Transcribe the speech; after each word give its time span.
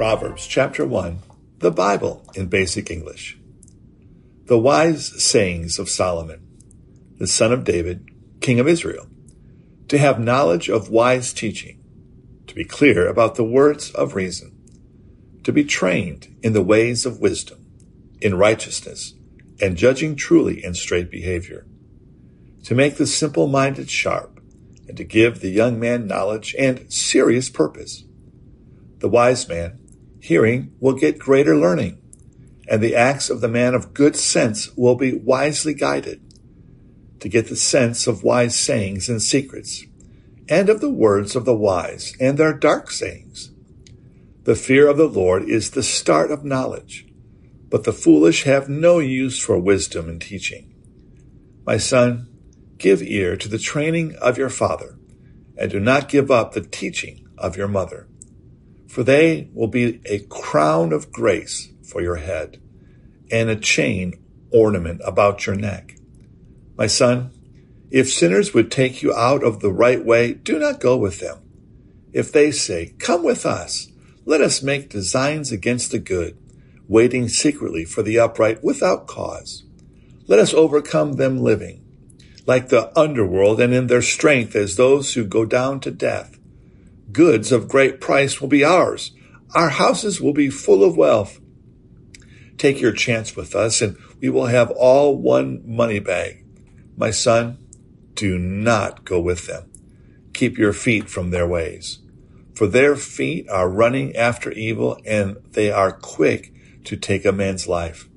Proverbs 0.00 0.46
chapter 0.46 0.86
1, 0.86 1.18
the 1.58 1.70
Bible 1.70 2.24
in 2.34 2.46
basic 2.46 2.90
English. 2.90 3.38
The 4.46 4.56
wise 4.56 5.22
sayings 5.22 5.78
of 5.78 5.90
Solomon, 5.90 6.40
the 7.18 7.26
son 7.26 7.52
of 7.52 7.64
David, 7.64 8.08
king 8.40 8.58
of 8.58 8.66
Israel, 8.66 9.08
to 9.88 9.98
have 9.98 10.18
knowledge 10.18 10.70
of 10.70 10.88
wise 10.88 11.34
teaching, 11.34 11.84
to 12.46 12.54
be 12.54 12.64
clear 12.64 13.06
about 13.08 13.34
the 13.34 13.44
words 13.44 13.90
of 13.90 14.14
reason, 14.14 14.56
to 15.44 15.52
be 15.52 15.64
trained 15.64 16.34
in 16.42 16.54
the 16.54 16.62
ways 16.62 17.04
of 17.04 17.20
wisdom, 17.20 17.66
in 18.22 18.38
righteousness, 18.38 19.12
and 19.60 19.76
judging 19.76 20.16
truly 20.16 20.64
in 20.64 20.72
straight 20.72 21.10
behavior, 21.10 21.66
to 22.64 22.74
make 22.74 22.96
the 22.96 23.06
simple 23.06 23.48
minded 23.48 23.90
sharp, 23.90 24.40
and 24.88 24.96
to 24.96 25.04
give 25.04 25.40
the 25.40 25.50
young 25.50 25.78
man 25.78 26.06
knowledge 26.06 26.56
and 26.58 26.90
serious 26.90 27.50
purpose. 27.50 28.04
The 29.00 29.08
wise 29.10 29.46
man 29.46 29.76
hearing 30.20 30.72
will 30.78 30.92
get 30.92 31.18
greater 31.18 31.56
learning, 31.56 31.98
and 32.68 32.82
the 32.82 32.94
acts 32.94 33.30
of 33.30 33.40
the 33.40 33.48
man 33.48 33.74
of 33.74 33.94
good 33.94 34.14
sense 34.14 34.70
will 34.76 34.94
be 34.94 35.14
wisely 35.14 35.74
guided 35.74 36.20
to 37.18 37.28
get 37.28 37.48
the 37.48 37.56
sense 37.56 38.06
of 38.06 38.22
wise 38.22 38.58
sayings 38.58 39.08
and 39.08 39.20
secrets, 39.20 39.84
and 40.48 40.68
of 40.68 40.80
the 40.80 40.90
words 40.90 41.34
of 41.34 41.44
the 41.44 41.54
wise 41.54 42.14
and 42.20 42.38
their 42.38 42.52
dark 42.52 42.90
sayings. 42.90 43.50
The 44.44 44.54
fear 44.54 44.88
of 44.88 44.96
the 44.96 45.08
Lord 45.08 45.44
is 45.44 45.70
the 45.70 45.82
start 45.82 46.30
of 46.30 46.44
knowledge, 46.44 47.06
but 47.68 47.84
the 47.84 47.92
foolish 47.92 48.44
have 48.44 48.68
no 48.68 48.98
use 48.98 49.38
for 49.38 49.58
wisdom 49.58 50.08
and 50.08 50.20
teaching. 50.20 50.74
My 51.66 51.76
son, 51.76 52.28
give 52.78 53.02
ear 53.02 53.36
to 53.36 53.48
the 53.48 53.58
training 53.58 54.16
of 54.16 54.38
your 54.38 54.48
father, 54.48 54.98
and 55.56 55.70
do 55.70 55.78
not 55.78 56.08
give 56.08 56.30
up 56.30 56.52
the 56.52 56.62
teaching 56.62 57.28
of 57.36 57.56
your 57.56 57.68
mother 57.68 58.08
for 58.90 59.04
they 59.04 59.48
will 59.54 59.68
be 59.68 60.00
a 60.04 60.18
crown 60.18 60.92
of 60.92 61.12
grace 61.12 61.68
for 61.84 62.02
your 62.02 62.16
head 62.16 62.60
and 63.30 63.48
a 63.48 63.54
chain 63.54 64.12
ornament 64.52 65.00
about 65.04 65.46
your 65.46 65.54
neck. 65.54 65.94
My 66.76 66.88
son, 66.88 67.30
if 67.92 68.12
sinners 68.12 68.52
would 68.52 68.68
take 68.68 69.00
you 69.00 69.14
out 69.14 69.44
of 69.44 69.60
the 69.60 69.70
right 69.70 70.04
way, 70.04 70.32
do 70.34 70.58
not 70.58 70.80
go 70.80 70.96
with 70.96 71.20
them. 71.20 71.38
If 72.12 72.32
they 72.32 72.50
say, 72.50 72.94
Come 72.98 73.22
with 73.22 73.46
us, 73.46 73.92
let 74.24 74.40
us 74.40 74.60
make 74.60 74.90
designs 74.90 75.52
against 75.52 75.92
the 75.92 76.00
good, 76.00 76.36
waiting 76.88 77.28
secretly 77.28 77.84
for 77.84 78.02
the 78.02 78.18
upright 78.18 78.64
without 78.64 79.06
cause. 79.06 79.62
Let 80.26 80.40
us 80.40 80.52
overcome 80.52 81.12
them 81.12 81.38
living, 81.38 81.84
like 82.44 82.70
the 82.70 82.98
underworld 82.98 83.60
and 83.60 83.72
in 83.72 83.86
their 83.86 84.02
strength 84.02 84.56
as 84.56 84.74
those 84.74 85.14
who 85.14 85.24
go 85.24 85.44
down 85.44 85.78
to 85.80 85.92
death 85.92 86.39
goods 87.12 87.52
of 87.52 87.68
great 87.68 88.00
price 88.00 88.40
will 88.40 88.48
be 88.48 88.64
ours. 88.64 89.12
Our 89.54 89.70
houses 89.70 90.20
will 90.20 90.32
be 90.32 90.50
full 90.50 90.84
of 90.84 90.96
wealth. 90.96 91.40
Take 92.56 92.80
your 92.80 92.92
chance 92.92 93.34
with 93.34 93.54
us 93.54 93.80
and 93.80 93.96
we 94.20 94.28
will 94.28 94.46
have 94.46 94.70
all 94.70 95.16
one 95.16 95.62
money 95.64 95.98
bag. 95.98 96.44
My 96.96 97.10
son, 97.10 97.58
do 98.14 98.38
not 98.38 99.04
go 99.04 99.20
with 99.20 99.46
them. 99.46 99.70
Keep 100.34 100.58
your 100.58 100.72
feet 100.72 101.08
from 101.08 101.30
their 101.30 101.46
ways. 101.46 102.00
For 102.54 102.66
their 102.66 102.96
feet 102.96 103.48
are 103.48 103.70
running 103.70 104.14
after 104.14 104.52
evil 104.52 105.00
and 105.06 105.38
they 105.52 105.70
are 105.70 105.92
quick 105.92 106.52
to 106.84 106.96
take 106.96 107.24
a 107.24 107.32
man's 107.32 107.66
life. 107.66 108.08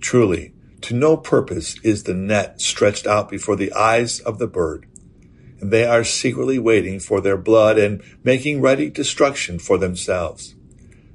Truly, 0.00 0.54
to 0.82 0.94
no 0.94 1.16
purpose 1.16 1.78
is 1.82 2.04
the 2.04 2.14
net 2.14 2.60
stretched 2.60 3.06
out 3.06 3.28
before 3.28 3.56
the 3.56 3.72
eyes 3.72 4.20
of 4.20 4.38
the 4.38 4.46
bird 4.46 4.86
and 5.60 5.70
they 5.70 5.84
are 5.84 6.04
secretly 6.04 6.58
waiting 6.58 7.00
for 7.00 7.20
their 7.20 7.36
blood 7.36 7.78
and 7.78 8.02
making 8.22 8.60
ready 8.60 8.90
destruction 8.90 9.58
for 9.58 9.78
themselves. 9.78 10.54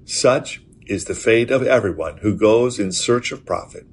Such 0.05 0.61
is 0.87 1.05
the 1.05 1.15
fate 1.15 1.51
of 1.51 1.63
everyone 1.63 2.17
who 2.17 2.35
goes 2.35 2.79
in 2.79 2.91
search 2.91 3.31
of 3.31 3.45
profit. 3.45 3.85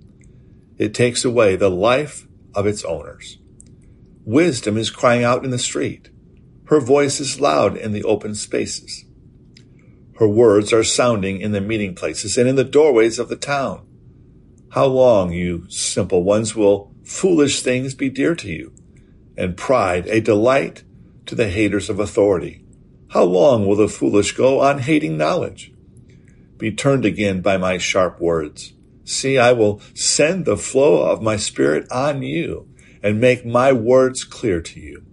It 0.78 0.94
takes 0.94 1.24
away 1.24 1.56
the 1.56 1.70
life 1.70 2.26
of 2.54 2.66
its 2.66 2.84
owners. 2.84 3.38
Wisdom 4.24 4.76
is 4.76 4.90
crying 4.90 5.24
out 5.24 5.44
in 5.44 5.50
the 5.50 5.58
street. 5.58 6.10
Her 6.66 6.80
voice 6.80 7.20
is 7.20 7.40
loud 7.40 7.76
in 7.76 7.92
the 7.92 8.04
open 8.04 8.34
spaces. 8.34 9.04
Her 10.18 10.28
words 10.28 10.72
are 10.72 10.84
sounding 10.84 11.40
in 11.40 11.52
the 11.52 11.60
meeting 11.60 11.94
places 11.94 12.36
and 12.36 12.48
in 12.48 12.56
the 12.56 12.64
doorways 12.64 13.18
of 13.18 13.28
the 13.28 13.36
town. 13.36 13.86
How 14.70 14.86
long, 14.86 15.32
you 15.32 15.64
simple 15.70 16.24
ones, 16.24 16.54
will 16.54 16.92
foolish 17.04 17.62
things 17.62 17.94
be 17.94 18.10
dear 18.10 18.34
to 18.34 18.48
you? 18.48 18.72
And 19.38 19.56
pride 19.56 20.06
a 20.08 20.20
delight 20.20 20.82
to 21.24 21.34
the 21.34 21.48
haters 21.48 21.88
of 21.88 22.00
authority. 22.00 22.64
How 23.10 23.22
long 23.22 23.66
will 23.66 23.76
the 23.76 23.88
foolish 23.88 24.32
go 24.32 24.60
on 24.60 24.80
hating 24.80 25.16
knowledge? 25.16 25.72
Be 26.58 26.72
turned 26.72 27.04
again 27.04 27.40
by 27.40 27.56
my 27.56 27.78
sharp 27.78 28.20
words. 28.20 28.74
See, 29.04 29.38
I 29.38 29.52
will 29.52 29.80
send 29.94 30.44
the 30.44 30.56
flow 30.56 31.02
of 31.02 31.22
my 31.22 31.36
spirit 31.36 31.90
on 31.90 32.20
you 32.22 32.68
and 33.02 33.20
make 33.20 33.46
my 33.46 33.72
words 33.72 34.24
clear 34.24 34.60
to 34.60 34.80
you. 34.80 35.04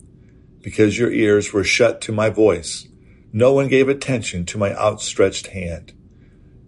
Because 0.61 0.97
your 0.97 1.11
ears 1.11 1.53
were 1.53 1.63
shut 1.63 2.01
to 2.01 2.11
my 2.11 2.29
voice, 2.29 2.87
no 3.31 3.53
one 3.53 3.67
gave 3.67 3.87
attention 3.87 4.45
to 4.47 4.57
my 4.57 4.73
outstretched 4.73 5.47
hand. 5.47 5.93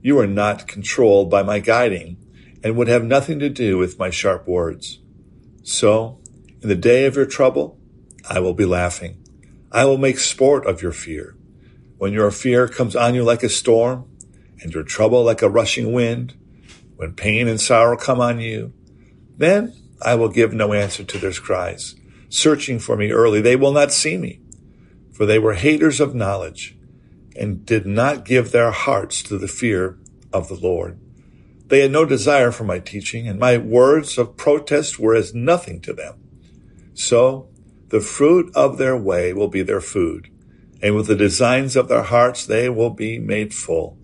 You 0.01 0.19
are 0.19 0.28
not 0.28 0.68
controlled 0.68 1.31
by 1.31 1.41
my 1.41 1.59
guiding 1.59 2.18
and 2.63 2.78
would 2.78 2.88
have 2.88 3.03
nothing 3.03 3.39
to 3.39 3.50
do 3.50 3.78
with 3.78 3.97
my 3.97 4.12
sharp 4.12 4.47
words. 4.47 5.00
So 5.63 6.19
in 6.67 6.69
the 6.69 6.75
day 6.75 7.05
of 7.05 7.16
your 7.16 7.25
trouble, 7.25 7.79
I 8.29 8.41
will 8.41 8.53
be 8.53 8.66
laughing. 8.66 9.23
I 9.72 9.85
will 9.85 9.97
make 9.97 10.19
sport 10.19 10.66
of 10.66 10.81
your 10.81 10.91
fear. 10.91 11.33
When 11.97 12.11
your 12.11 12.29
fear 12.29 12.67
comes 12.67 12.94
on 12.94 13.16
you 13.16 13.23
like 13.23 13.41
a 13.41 13.47
storm, 13.47 14.03
and 14.59 14.73
your 14.73 14.83
trouble 14.83 15.23
like 15.23 15.41
a 15.41 15.50
rushing 15.50 15.94
wind, 15.94 16.35
when 16.97 17.13
pain 17.13 17.47
and 17.47 17.61
sorrow 17.61 17.95
come 17.95 18.19
on 18.19 18.41
you, 18.41 18.73
then 19.38 19.77
I 20.01 20.16
will 20.16 20.27
give 20.27 20.51
no 20.51 20.73
answer 20.73 21.06
to 21.06 21.17
their 21.17 21.31
cries. 21.31 21.95
Searching 22.27 22.79
for 22.79 22.97
me 22.97 23.11
early, 23.11 23.39
they 23.39 23.56
will 23.56 23.72
not 23.72 23.94
see 23.94 24.17
me, 24.17 24.41
for 25.13 25.25
they 25.25 25.39
were 25.39 25.53
haters 25.53 26.01
of 26.01 26.16
knowledge, 26.16 26.75
and 27.33 27.66
did 27.66 27.85
not 27.85 28.25
give 28.25 28.51
their 28.51 28.72
hearts 28.72 29.23
to 29.23 29.38
the 29.38 29.47
fear 29.47 29.97
of 30.33 30.50
the 30.50 30.59
Lord. 30.59 31.00
They 31.67 31.79
had 31.79 31.91
no 31.91 32.03
desire 32.03 32.51
for 32.51 32.66
my 32.66 32.79
teaching, 32.79 33.25
and 33.25 33.39
my 33.39 33.57
words 33.57 34.17
of 34.17 34.35
protest 34.35 35.00
were 35.00 35.16
as 35.16 35.33
nothing 35.33 35.79
to 35.83 35.94
them. 35.94 36.23
So 36.97 37.47
the 37.89 38.01
fruit 38.01 38.51
of 38.55 38.79
their 38.79 38.97
way 38.97 39.31
will 39.31 39.49
be 39.49 39.61
their 39.61 39.81
food, 39.81 40.31
and 40.81 40.95
with 40.95 41.05
the 41.05 41.15
designs 41.15 41.75
of 41.75 41.87
their 41.87 42.01
hearts 42.01 42.43
they 42.43 42.69
will 42.69 42.89
be 42.89 43.19
made 43.19 43.53
full. 43.53 43.99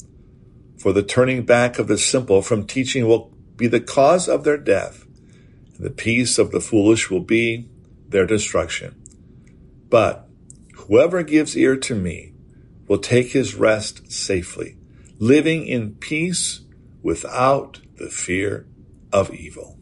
For 0.78 0.94
the 0.94 1.02
turning 1.02 1.44
back 1.44 1.80
of 1.80 1.88
the 1.88 1.98
simple 1.98 2.44
from 2.44 2.68
teaching 2.68 3.08
will 3.08 3.34
be 3.56 3.66
the 3.66 3.80
cause 3.80 4.30
of 4.30 4.44
their 4.44 4.60
death, 4.60 5.08
and 5.76 5.84
the 5.84 5.90
peace 5.90 6.38
of 6.38 6.52
the 6.52 6.62
foolish 6.62 7.10
will 7.10 7.20
be 7.20 7.68
their 8.08 8.28
destruction. 8.28 9.02
But 9.90 10.30
whoever 10.76 11.24
gives 11.24 11.58
ear 11.58 11.76
to 11.78 11.96
me 11.96 12.36
will 12.88 13.00
take 13.00 13.32
his 13.32 13.56
rest 13.56 14.12
safely, 14.12 14.78
living 15.18 15.66
in 15.66 15.96
peace 15.96 16.62
without 17.02 17.82
the 17.98 18.10
fear 18.10 18.68
of 19.12 19.34
evil. 19.34 19.80